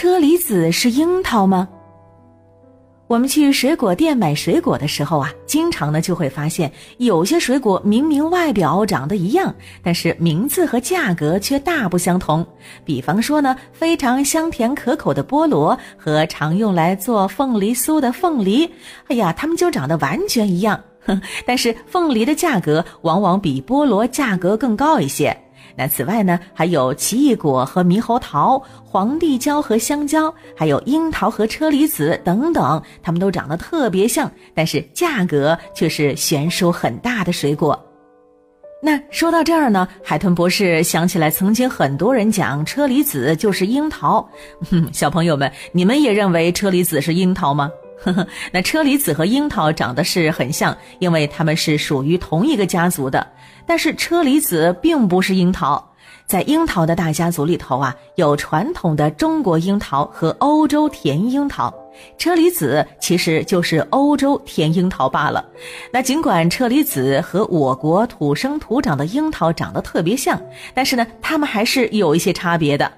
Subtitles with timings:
[0.00, 1.68] 车厘子是樱桃吗？
[3.06, 12.46] 我们去水果店买水果的时候啊，经常呢就会发现，有些水果明明外表长得一样，但是名字和价格却大不相同。
[12.82, 18.66] 比方说呢，非常香甜可口的菠萝和常用来做凤梨酥的凤梨，
[19.08, 20.82] 哎呀，它们就长得完全一样。
[21.44, 25.36] 但是凤梨的价格往往比菠萝价格更高一些。
[25.76, 37.78] 那此外呢，还有奇异果和猕猴桃、皇帝蕉和香蕉，还有樱桃和车厘子等等，它们都长得特别像，但是价格却是悬殊很大的水果。
[38.82, 44.26] 那说到这儿呢，海豚博士想起来，曾经很多人讲车厘子就是樱桃。
[44.70, 47.70] 哼 小朋友们，你们也认为车厘子是樱桃吗？
[48.02, 53.26] 呵呵，那车厘子和樱桃长得是很像，因为它们是属于同一个家族的。
[53.66, 55.92] 但是车厘子并不是樱桃，
[56.26, 61.72] 在樱桃的大家族里头啊，有传统的中国樱桃和欧洲甜樱桃。
[62.16, 65.44] 车厘子其实就是欧洲甜樱桃罢了。
[65.92, 70.40] 那尽管车厘子和我国土生土长的樱桃长得特别像，
[70.72, 72.90] 但是呢，它们还是有一些差别的。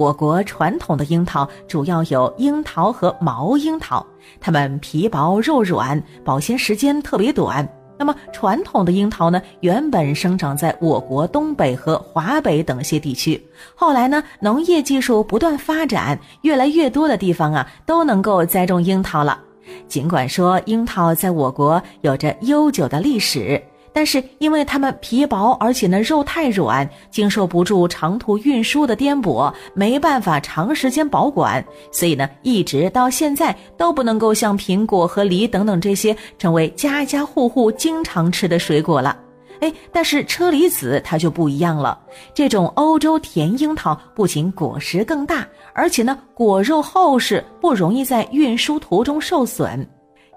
[0.00, 4.04] 我国传统的樱桃主要有樱桃和毛樱桃，
[4.40, 7.68] 它们皮薄肉软，保鲜时间特别短。
[7.98, 13.38] 那么传统的樱桃呢，原本生长在我国东北和华北等些地区，
[13.74, 19.38] 后来呢，农业技术不断发展，越来越多的地方啊都能够栽种樱桃了。
[19.86, 23.62] 尽管说樱桃在我国有着悠久的历史。
[23.92, 39.16] 但是因为它们皮薄，而且呢肉太软，经受不住长途运输的颠簸，没办法长时间保管，所以呢一直到现在都不能够像苹果和梨等等这些成为家家户户经常吃的水果了。
[39.60, 41.98] 哎，但是车厘子它就不一样了，
[42.32, 49.86] 这种欧洲甜樱桃不仅果实更大，而且呢果肉厚实，不容易在运输途中受损。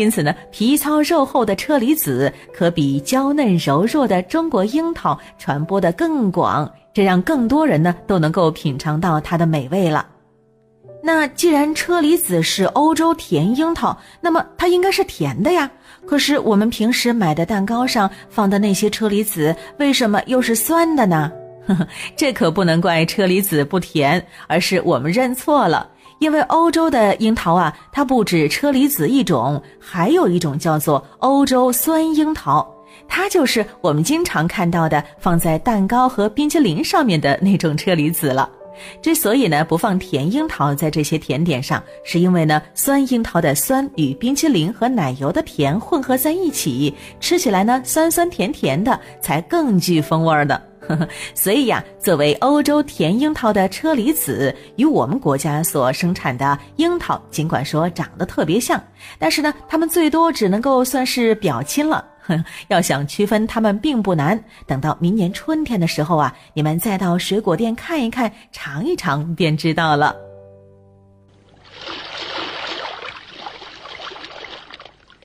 [0.00, 10.06] 因此呢，皮糙肉厚的车厘子可比娇嫩柔弱的中国樱桃传播的更广，这让更多人呢都能够品尝到它的美味了。
[11.02, 15.70] 那既然车厘子是欧洲甜樱桃，那么它应该是甜的呀。
[16.06, 21.30] 可是我们平时买的蛋糕上放的那些车厘子，为什么又是酸的呢？
[21.66, 21.86] 呵呵，
[22.16, 25.86] 这可不能怪车厘子不甜，而是我们认错了。
[26.20, 32.66] 因为欧洲的樱桃啊，它不止车厘子一种，还有一种叫做欧洲酸樱桃，
[33.08, 38.48] 它就是我们经常看到的放在蛋糕和冰淇淋上面的那种车厘子了。
[39.02, 50.69] 之所以呢不放甜樱桃在这些甜点上，是因为呢酸樱桃的酸与冰淇淋和奶油的甜混合在一起，吃起来呢酸酸甜甜的，才更具风味的。
[51.34, 58.82] 所以呀，作为欧洲甜樱桃的车厘子，与我们国家所生产的樱桃，尽管说长得特别像，
[59.18, 62.04] 但是呢，它们最多只能够算是表亲了。
[62.68, 70.29] 要想区分它们并不难，等到明年春天的时候啊，你们再到水果店看一看、尝一尝，便知道了。